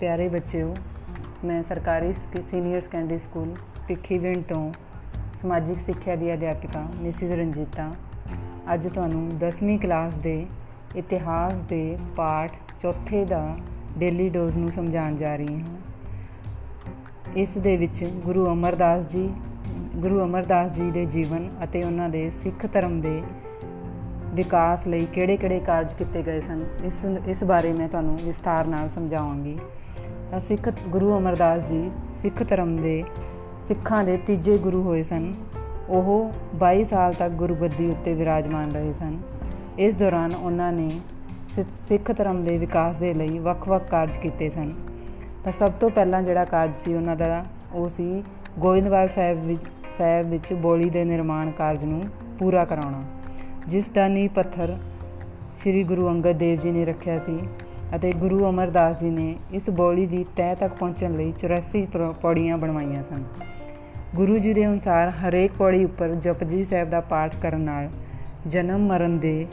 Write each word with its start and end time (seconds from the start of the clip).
ਪਿਆਰੇ 0.00 0.28
ਬੱਚਿਓ, 0.28 0.74
ਮੈਂ 1.44 1.62
ਸਰਕਾਰੀ 1.62 2.12
ਸੀਨੀਅਰ 2.50 2.80
ਸੈਕੰਡਰੀ 2.80 3.18
ਸਕੂਲ 3.18 3.54
ਭਿੱਖੀਵਿੰਡ 3.88 4.44
ਤੋਂ 4.44 4.72
ਸਮਾਜਿਕ 5.42 5.78
ਸਿੱਖਿਆ 5.78 6.16
ਦੀ 6.16 6.32
ਅਧਿਆਪਿਕਾ 6.34 6.86
ਮਿਸਿਸ 6.96 7.30
ਰਣਜੀਤਾ। 7.30 7.94
ਅੱਜ 8.74 8.88
ਤੁਹਾਨੂੰ 8.88 9.38
10ਵੀਂ 9.38 9.78
ਕਲਾਸ 9.78 10.14
ਦੇ 10.14 10.46
ਇਤਿਹਾਸ 10.96 11.62
ਦੇ 11.62 11.98
ਪਾਠ 12.16 12.52
ਚੌਥੇ 12.80 13.24
ਦਾ 13.24 13.56
ਡੇਲੀ 13.98 14.28
ਡੋਜ਼ 14.28 14.58
ਨੂੰ 14.58 14.72
ਸਮਝਾਉਣ 14.72 15.16
ਜਾ 15.16 15.36
ਰਹੀ 15.36 15.60
ਹਾਂ। 15.60 15.76
ਇਸ 17.36 17.58
ਦੇ 17.58 17.76
ਵਿੱਚ 17.76 18.04
ਗੁਰੂ 18.04 18.52
ਅਮਰਦਾਸ 18.52 19.06
ਜੀ, 19.06 19.30
ਗੁਰੂ 19.96 20.24
ਅਮਰਦਾਸ 20.24 20.74
ਜੀ 20.74 20.90
ਦੇ 20.90 21.06
ਜੀਵਨ 21.06 21.50
ਅਤੇ 21.64 21.84
ਉਹਨਾਂ 21.84 22.08
ਦੇ 22.08 22.30
ਸਿੱਖ 22.30 22.66
ਧਰਮ 22.72 23.00
ਦੇ 23.00 23.22
ਵਿਕਾਸ 24.34 24.86
ਲਈ 24.86 25.06
ਕਿਹੜੇ-ਕਿਹੜੇ 25.06 25.60
ਕਾਰਜ 25.60 25.92
ਕੀਤੇ 25.92 26.22
ਗਏ 26.22 26.40
ਸਨ, 26.40 26.64
ਇਸ 26.84 27.06
ਇਸ 27.28 27.44
ਬਾਰੇ 27.44 27.72
ਮੈਂ 27.72 27.88
ਤੁਹਾਨੂੰ 27.88 28.18
ਵਿਸਥਾਰ 28.22 28.66
ਨਾਲ 28.66 28.88
ਸਮਝਾਵਾਂਗੀ। 28.88 29.58
ਤਾਂ 30.30 30.40
ਸਿੱਖ 30.40 30.68
ਗੁਰੂ 30.88 31.18
ਅਮਰਦਾਸ 31.18 31.64
ਜੀ 31.64 31.90
ਸਿੱਖ 32.22 32.48
ਧਰਮ 32.48 32.76
ਦੇ 32.76 33.04
ਸਿੱਖਾਂ 33.68 34.04
ਦੇ 34.04 34.16
ਤੀਜੇ 34.16 34.58
ਗੁਰੂ 34.58 34.82
ਹੋਏ 34.82 35.02
ਸਨ। 35.02 35.34
ਉਹ 35.88 36.32
22 36.54 36.84
ਸਾਲ 36.84 37.12
ਤੱਕ 37.12 37.32
ਗੁਰਗੱਦੀ 37.32 37.90
ਉੱਤੇ 37.90 38.14
ਵਿਰਾਜਮਾਨ 38.14 38.70
ਰਹੇ 38.70 38.92
ਸਨ। 38.92 39.18
ਇਸ 39.78 39.96
ਦੌਰਾਨ 39.96 40.34
ਉਹਨਾਂ 40.34 40.72
ਨੇ 40.72 41.00
ਸਿੱਖ 41.82 42.16
ਧਰਮ 42.16 42.44
ਦੇ 42.44 42.58
ਵਿਕਾਸ 42.58 42.98
ਦੇ 42.98 43.14
ਲਈ 43.14 43.38
ਵੱਖ-ਵੱਖ 43.38 43.88
ਕਾਰਜ 43.90 44.16
ਕੀਤੇ 44.16 44.50
ਸਨ। 44.50 44.72
ਤਾਂ 45.44 45.52
ਸਭ 45.52 45.72
ਤੋਂ 45.72 45.90
ਪਹਿਲਾਂ 45.90 46.22
ਜਿਹੜਾ 46.22 46.44
ਕਾਰਜ 46.44 46.74
ਸੀ 46.74 46.94
ਉਹਨਾਂ 46.94 47.16
ਦਾ, 47.16 47.44
ਉਹ 47.74 47.88
ਸੀ 47.88 48.24
ਗੋਇੰਦਵਾਲ 48.58 49.08
ਸਾਹਿਬ 49.08 49.46
ਵਿੱਚ 49.46 49.62
ਸਾਹਿਬ 49.98 50.30
ਵਿੱਚ 50.30 50.52
ਬੋਲੀ 50.52 50.90
ਦੇ 50.90 51.04
ਨਿਰਮਾਣ 51.04 51.50
ਕਾਰਜ 51.50 51.84
ਨੂੰ 51.84 52.02
ਪੂਰਾ 52.38 52.64
ਕਰਾਉਣਾ। 52.64 53.02
ਜਿਸ 53.68 53.88
ਦਾ 53.88 54.08
ਨੀਂਹ 54.08 54.28
ਪੱਥਰ 54.28 54.76
ਸ੍ਰੀ 55.58 55.84
ਗੁਰੂ 55.84 56.08
ਅੰਗਦ 56.08 56.32
ਦੇਵ 56.32 56.60
ਜੀ 56.60 56.70
ਨੇ 56.70 56.84
ਰੱਖਿਆ 56.84 57.18
ਸੀ 57.18 57.38
ਅਤੇ 57.96 58.12
ਗੁਰੂ 58.12 58.48
ਅਮਰਦਾਸ 58.48 59.00
ਜੀ 59.00 59.10
ਨੇ 59.10 59.36
ਇਸ 59.52 59.70
ਬੋਲੀ 59.70 60.06
ਦੀ 60.06 60.24
ਤਹਿ 60.36 60.54
ਤੱਕ 60.54 60.74
ਪਹੁੰਚਣ 60.74 61.12
ਲਈ 61.12 61.32
84 61.38 61.86
ਪੌੜੀਆਂ 62.22 62.58
ਬਣਵਾਈਆਂ 62.58 63.02
ਸਨ। 63.02 63.24
ਗੁਰੂ 64.14 64.38
ਜੀ 64.38 64.54
ਦੇ 64.54 64.66
ਅਨੁਸਾਰ 64.66 65.10
ਹਰੇਕ 65.10 65.52
ਪੌੜੀ 65.58 65.84
ਉੱਪਰ 65.84 66.14
ਜਪਜੀ 66.14 66.64
ਸਾਹਿਬ 66.64 66.90
ਦਾ 66.90 67.00
ਪਾਠ 67.00 67.36
ਕਰਨ 67.42 67.60
ਨਾਲ 67.60 67.88
ਜਨਮ 68.46 68.86
ਮਰਨ 68.86 69.18
ਦੇ, 69.18 69.46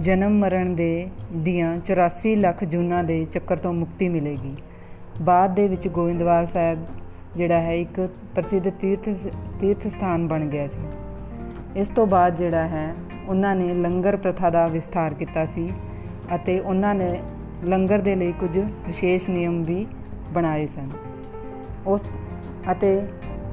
ਜਨਮ 0.00 0.38
ਮਰਨ 0.38 0.74
ਦੇ 0.74 1.08
ਦੀਆਂ 1.32 1.76
84 1.76 2.36
ਲੱਖ 2.36 2.64
ਜੂਨਾਂ 2.64 3.04
ਦੇ 3.04 3.24
ਚੱਕਰ 3.24 3.56
ਤੋਂ 3.56 3.72
ਮੁਕਤੀ 3.72 4.08
ਮਿਲੇਗੀ। 4.08 4.56
ਬਾਅਦ 5.22 5.54
ਦੇ 5.54 5.68
ਵਿੱਚ 5.68 5.88
ਗੋਇੰਦਵਾਲ 5.88 6.46
ਸਾਹਿਬ 6.46 6.84
ਜਿਹੜਾ 7.36 7.60
ਹੈ 7.60 7.74
ਇੱਕ 7.74 8.08
ਪ੍ਰਸਿੱਧ 8.34 8.68
ਤੀਰਥ 8.68 9.08
ਤੀਰਥ 9.60 9.86
ਸਥਾਨ 9.86 10.28
ਬਣ 10.28 10.46
ਗਿਆ 10.46 10.68
ਸੀ। 10.68 10.78
ਇਸ 11.76 11.88
ਤੋਂ 11.88 12.06
ਬਾਅਦ 12.06 12.36
ਜਿਹੜਾ 12.36 12.66
ਹੈ, 12.68 12.94
ਉਹਨਾਂ 13.28 13.56
ਨੇ 13.56 13.74
ਲੰਗਰ 13.74 14.16
ਪ੍ਰਥਾ 14.16 14.50
ਦਾ 14.50 14.66
ਵਿਸਥਾਰ 14.66 15.14
ਕੀਤਾ 15.14 15.46
ਸੀ 15.46 15.70
ਅਤੇ 16.34 16.60
ਉਹਨਾਂ 16.60 16.94
ਨੇ 16.94 17.20
ਲੰਗਰ 17.64 17.98
ਦੇ 17.98 18.14
ਲਈ 18.16 18.32
ਕੁਝ 18.32 18.58
ਵਿਸ਼ੇਸ਼ 18.58 19.30
ਨਿਯਮ 19.30 19.62
ਵੀ 19.62 19.86
ਬਣਾਏ 20.32 20.66
ਸਨ। 20.66 20.90
ਉਸ 21.86 22.04
ਅਤੇ 22.72 23.02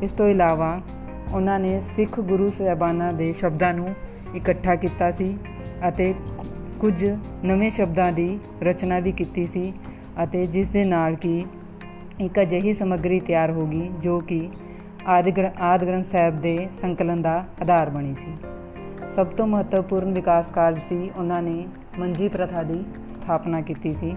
ਇਸ 0.04 0.12
ਤੋਂ 0.12 0.28
ਇਲਾਵਾ 0.28 0.82
ਉਹਨਾਂ 1.34 1.60
ਨੇ 1.60 1.82
ਸਿੱਖ 1.82 2.20
ਗੁਰੂ 2.20 2.50
ਸਾਹਿਬਾਨਾਂ 2.50 3.14
ਦੇ 3.14 3.32
ਸ਼ਬਦਾਂ 3.32 3.74
ਨੂੰ 3.74 3.88
ਇਕੱਠਾ 4.36 4.76
ਕੀਤਾ 4.76 5.12
ਸੀ 5.12 5.38
ਅਤੇ 5.88 6.14
ਕੁਝ 6.80 7.06
ਨਵੇਂ 7.46 7.70
ਸ਼ਬਦਾਂ 7.70 8.12
ਦੀ 8.12 8.40
ਰਚਨਾ 8.64 9.00
ਵੀ 9.00 9.12
ਕੀਤੀ 9.12 9.48
ਸੀ 9.48 9.74
ਅਤੇ 10.24 10.48
ਜਿਸ 10.48 10.70
ਦੇ 10.70 10.84
ਨਾਲ 10.84 11.16
ਕਿ 11.16 11.46
ਇੱਕ 12.20 12.42
ਅਜਿਹੀ 12.42 12.74
ਸਮੱਗਰੀ 12.74 13.20
ਤਿਆਰ 13.20 13.52
ਹੋ 13.52 13.66
ਗਈ 13.66 13.90
ਜੋ 14.02 14.20
ਕਿ 14.20 14.50
ਆਦਿ 15.08 15.34
ਆਦਿ 15.60 15.86
ਗ੍ਰੰਥ 15.86 16.06
ਸਾਹਿਬ 16.06 16.42
ਦੇ 16.42 16.68
ਸੰਕਲਨ 16.82 17.22
ਦਾ 17.22 17.46
ਆਧਾਰ 17.62 17.90
ਬਣੀ 17.90 18.16
ਸੀ। 18.16 18.38
ਸਭ 19.10 19.28
ਤੋਂ 19.28 19.48
ਮਹੱਤਵਪੂਰਨ 19.48 20.14
ਵਿਕਾਸ 20.14 20.52
ਕਾਰਜ 20.52 20.80
ਸੀ 20.80 21.12
ਉਹਨਾਂ 21.18 21.42
ਨੇ 21.42 21.68
ਮੰਜੀ 22.00 22.28
ਪ੍ਰਥਾ 22.28 22.64
ਦੀ 22.64 22.86
ਸਥਾਪਨਾ 23.12 23.62
ਕੀਤੀ 23.62 23.94
ਸੀ। 23.94 24.16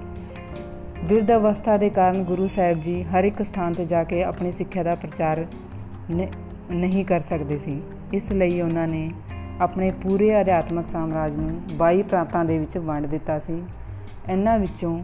ਬਿਰਧ 1.05 1.33
ਅਵਸਥਾ 1.33 1.77
ਦੇ 1.77 1.91
ਕਾਰਨ 1.91 2.25
ਗੁਰੂ 2.25 2.49
ਸਾਹਿਬ 2.49 2.81
ਜੀ 2.81 3.03
ਹਰ 3.03 3.25
ਇੱਕ 3.25 3.43
ਸਥਾਨ 3.43 3.73
ਤੇ 3.73 3.85
ਜਾ 3.85 4.05
ਕੇ 4.05 4.25
ਆਪਣੀ 4.25 4.53
ਸਿੱਖਿਆ 4.53 4.83
ਦਾ 4.83 4.95
ਪ੍ਰਚਾਰ 4.95 5.47
ਨਹੀਂ 6.71 7.05
ਕਰ 7.05 7.21
ਸਕਦੇ 7.21 7.59
ਸੀ। 7.59 7.83
ਇਸ 8.13 8.33
ਲਈ 8.33 8.61
ਉਹਨਾਂ 8.61 8.89
ਨੇ 8.89 9.13
ਆਪਣੇ 9.61 9.91
ਪੂਰੇ 9.91 10.41
ਅਧਿਆਤਮਕ 10.41 10.87
ਸਾਮਰਾਜ 10.87 11.37
ਨੂੰ 11.37 11.61
22 11.77 12.03
ਪ੍ਰਾਂਤਾਂ 12.03 12.45
ਦੇ 12.45 12.59
ਵਿੱਚ 12.59 12.79
ਵੰਡ 12.79 13.07
ਦਿੱਤਾ 13.07 13.39
ਸੀ। 13.39 13.63
ਇਹਨਾਂ 14.31 14.59
ਵਿੱਚੋਂ 14.59 15.03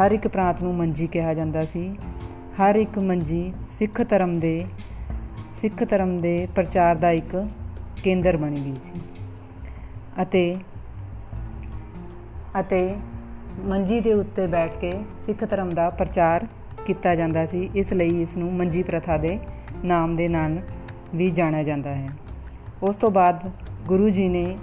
ਹਰ 0.00 0.12
ਇੱਕ 0.12 0.28
ਪ੍ਰਾਂਤ 0.28 0.62
ਨੂੰ 0.62 0.74
ਮੰਜੀ 0.74 1.06
ਕਿਹਾ 1.06 1.34
ਜਾਂਦਾ 1.34 1.64
ਸੀ। 1.64 1.96
ਹਰ 2.62 2.74
ਇੱਕ 2.74 2.98
ਮੰਜੀ 2.98 3.52
ਸਿੱਖ 3.70 4.08
ਧਰਮ 4.08 4.38
ਦੇ 4.38 4.64
ਸਿੱਖ 5.60 5.84
ਧਰਮ 5.84 6.16
ਦੇ 6.18 6.48
ਪ੍ਰਚਾਰ 6.54 6.96
ਦਾ 6.96 7.10
ਇੱਕ 7.10 7.48
ਕੇਂਦਰ 8.04 8.36
ਬਣੀ 8.36 8.60
ਗਈ 8.60 8.74
ਸੀ। 8.74 9.00
ਅਤੇ 10.22 10.56
ਅਤੇ 12.60 12.96
ਮੰਜੀ 13.58 14.00
ਦੇ 14.00 14.12
ਉੱਤੇ 14.12 14.46
ਬੈਠ 14.46 14.74
ਕੇ 14.80 14.92
ਸਿੱਖ 15.26 15.44
ਧਰਮ 15.50 15.70
ਦਾ 15.70 15.90
ਪ੍ਰਚਾਰ 15.90 16.46
ਕੀਤਾ 16.86 17.14
ਜਾਂਦਾ 17.14 17.46
ਸੀ। 17.46 17.70
ਇਸ 17.74 17.92
ਲਈ 17.92 18.22
ਇਸ 18.22 18.36
ਨੂੰ 18.36 18.52
ਮੰਜੀ 18.52 18.82
ਪ੍ਰਥਾ 18.82 19.16
ਦੇ 19.16 19.38
ਨਾਮ 19.84 20.16
ਦੇ 20.16 20.28
ਨਾਲ 20.28 20.58
ਵੀ 21.14 21.30
ਜਾਣਿਆ 21.30 21.62
ਜਾਂਦਾ 21.62 21.94
ਹੈ। 21.94 22.08
ਉਸ 22.82 22.96
ਤੋਂ 22.96 23.10
ਬਾਅਦ 23.10 23.50
ਗੁਰੂ 23.86 24.10
ਜੀ 24.10 24.28
ਨੇ 24.28 24.56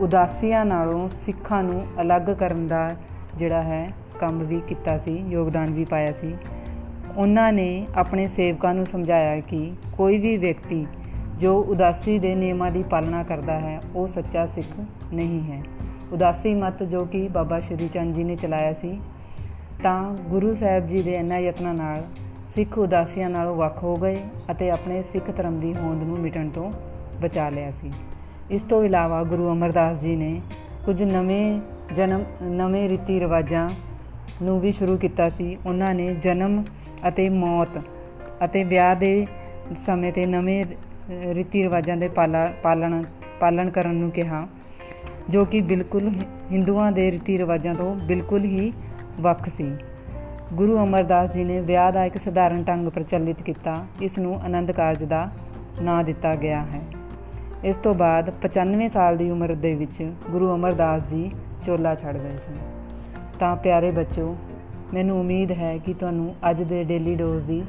ਉਦਾਸੀਆਂ 0.00 0.64
ਨਾਲੋਂ 0.64 1.08
ਸਿੱਖਾਂ 1.08 1.62
ਨੂੰ 1.62 1.86
ਅਲੱਗ 2.00 2.22
ਕਰਨ 2.22 2.66
ਦਾ 2.66 2.96
ਜਿਹੜਾ 3.36 3.62
ਹੈ 3.62 3.90
ਕੰਮ 4.20 4.38
ਵੀ 4.38 4.60
ਕੀਤਾ 4.68 4.98
ਸੀ, 4.98 5.16
ਯੋਗਦਾਨ 5.28 5.70
ਵੀ 5.70 5.84
ਪਾਇਆ 5.84 6.12
ਸੀ। 6.12 6.36
ਉਹਨਾਂ 7.16 7.52
ਨੇ 7.52 7.86
ਆਪਣੇ 7.96 8.26
ਸੇਵਕਾਂ 8.28 8.74
ਨੂੰ 8.74 8.86
ਸਮਝਾਇਆ 8.86 9.40
ਕਿ 9.40 9.72
ਕੋਈ 9.96 10.18
ਵੀ 10.18 10.36
ਵਿਅਕਤੀ 10.36 10.86
ਜੋ 11.38 11.56
ਉਦਾਸੀ 11.58 12.18
ਦੇ 12.18 12.34
ਨਿਯਮਾਂ 12.34 12.70
ਦੀ 12.70 12.82
ਪਾਲਣਾ 12.82 13.22
ਕਰਦਾ 13.22 13.58
ਹੈ, 13.60 13.80
ਉਹ 13.94 14.06
ਸੱਚਾ 14.06 14.46
ਸਿੱਖ 14.46 14.80
ਨਹੀਂ 15.12 15.40
ਹੈ। 15.52 15.62
ਉਦਾਸੀ 16.12 16.54
ਮਤ 16.54 16.82
ਜੋ 16.82 17.04
ਕਿ 17.04 17.28
ਬਾਬਾ 17.28 17.60
ਸ਼੍ਰੀ 17.60 17.88
ਚੰਦ 17.88 18.14
ਜੀ 18.14 18.24
ਨੇ 18.24 18.36
ਚਲਾਇਆ 18.36 18.72
ਸੀ, 18.72 19.00
ਤਾਂ 19.82 20.16
ਗੁਰੂ 20.28 20.54
ਸਾਹਿਬ 20.54 20.86
ਜੀ 20.86 21.02
ਦੇ 21.02 21.12
ਇਹਨਾਂ 21.12 21.38
ਯਤਨਾਂ 21.38 21.74
ਨਾਲ 21.74 22.04
ਸਿੱਖ 22.48 22.78
ਉਦਾਸੀਆਂ 22.78 23.30
ਨਾਲੋਂ 23.30 23.56
ਵੱਖ 23.56 23.82
ਹੋ 23.82 23.96
ਗਏ 23.96 24.18
ਅਤੇ 24.50 24.70
ਆਪਣੇ 24.70 25.02
ਸਿੱਖ 25.02 25.36
ਧਰਮ 25.36 25.60
ਦੀ 25.60 25.74
ਹੋਂਦ 25.74 26.02
ਨੂੰ 26.02 26.18
ਮਿਟਣ 26.18 26.48
ਤੋਂ 26.48 26.72
ਬਚਾ 27.22 27.48
ਲਿਆ 27.48 27.70
ਸੀ। 27.70 27.92
ਇਸ 28.50 28.62
ਤੋਂ 28.62 28.84
ਇਲਾਵਾ 28.84 29.22
ਗੁਰੂ 29.22 29.52
ਅਮਰਦਾਸ 29.52 30.00
ਜੀ 30.00 30.16
ਨੇ 30.16 30.40
ਕੁਝ 30.84 31.02
ਨਵੇਂ 31.02 31.60
ਜਨਮ, 31.94 32.24
ਨਵੇਂ 32.42 32.88
ਰੀਤੀ 32.88 33.20
ਰਿਵਾਜਾਂ 33.20 33.68
ਨੂੰ 34.42 34.60
ਵੀ 34.60 34.72
ਸ਼ੁਰੂ 34.72 34.96
ਕੀਤਾ 34.96 35.28
ਸੀ। 35.28 35.56
ਉਹਨਾਂ 35.66 35.94
ਨੇ 35.94 36.14
ਜਨਮ 36.14 36.64
ਅਤੇ 37.08 37.28
ਮੌਤ 37.28 37.78
ਅਤੇ 38.44 38.64
ਵਿਆਹ 38.64 38.94
ਦੇ 38.96 39.26
ਸਮੇਂ 39.86 40.12
ਤੇ 40.12 40.26
ਨਵੇਂ 40.26 40.64
ਰੀਤੀ 41.32 41.62
ਰਿਵਾਜਾਂ 41.62 41.96
ਦੇ 41.96 42.08
ਪਾਲਣ 42.08 43.02
ਪਾਲਣ 43.40 43.70
ਕਰਨ 43.70 43.94
ਨੂੰ 43.94 44.10
ਕਿਹਾ, 44.10 44.46
ਜੋ 45.28 45.44
ਕਿ 45.44 45.60
ਬਿਲਕੁਲ 45.60 46.08
ਹਿੰਦੂਆਂ 46.52 46.90
ਦੇ 46.92 47.10
ਰੀਤੀ 47.12 47.38
ਰਿਵਾਜਾਂ 47.38 47.74
ਤੋਂ 47.74 47.94
ਬਿਲਕੁਲ 47.94 48.44
ਹੀ 48.44 48.72
ਵੱਖ 49.20 49.48
ਸੀ। 49.48 49.70
ਗੁਰੂ 50.52 50.76
ਅਮਰਦਾਸ 50.78 51.30
ਜੀ 51.30 51.44
ਨੇ 51.44 51.60
ਵਿਆਹ 51.60 51.90
ਦਾ 51.92 52.04
ਇੱਕ 52.04 52.18
ਸਧਾਰਨ 52.18 52.62
ਢੰਗ 52.62 52.88
ਪ੍ਰਚਲਿਤ 52.88 53.42
ਕੀਤਾ, 53.42 53.74
ਇਸ 54.02 54.18
ਨੂੰ 54.18 54.40
ਆਨੰਦ 54.44 54.72
ਕਾਰਜ 54.72 55.04
ਦਾ 55.04 55.28
ਨਾਂ 55.82 56.02
ਦਿੱਤਾ 56.04 56.34
ਗਿਆ 56.36 56.60
ਹੈ। 56.62 56.80
ਇਸ 57.64 57.76
ਤੋਂ 57.76 57.94
ਬਾਅਦ 57.94 58.30
95 58.42 58.88
ਸਾਲ 58.88 59.16
ਦੀ 59.16 59.30
ਉਮਰ 59.30 59.54
ਦੇ 59.56 59.74
ਵਿੱਚ 59.74 60.02
ਗੁਰੂ 60.30 60.54
ਅਮਰਦਾਸ 60.54 61.08
ਜੀ 61.10 61.30
ਚੋਲਾ 61.64 61.94
ਛੱਡ 61.94 62.16
ਗਏ 62.16 62.38
ਸਨ। 62.38 62.56
ਤਾਂ 63.38 63.54
ਪਿਆਰੇ 63.56 63.90
ਬੱਚਿਓ 63.90 64.36
ਮੈਨੂੰ 64.94 65.20
ਉਮੀਦ 65.20 65.52
ਹੈ 65.52 65.78
ਕਿ 65.78 65.94
ਤੁਹਾਨੂੰ 65.94 66.34
ਅੱਜ 66.50 66.62
ਦੇ 66.62 66.84
ਡੇਲੀ 66.84 67.14
ਡੋਜ਼ 67.14 67.44
ਦੀ 67.46 67.62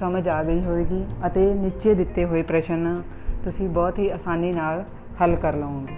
ਸਮਝ 0.00 0.28
ਆ 0.28 0.42
ਗਈ 0.42 0.60
ਹੋਵੇਗੀ 0.60 1.04
ਅਤੇ 1.26 1.54
ਨੀਚੇ 1.54 1.94
ਦਿੱਤੇ 1.94 2.24
ਹੋਏ 2.24 2.42
ਪ੍ਰਸ਼ਨ 2.42 3.02
ਤੁਸੀਂ 3.44 3.68
ਬਹੁਤ 3.68 3.98
ਹੀ 3.98 4.08
ਆਸਾਨੀ 4.10 4.52
ਨਾਲ 4.52 4.84
ਹੱਲ 5.20 5.36
ਕਰ 5.36 5.56
ਲਵੋਗੇ। 5.56 5.96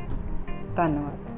ਧੰਨਵਾਦ। 0.76 1.29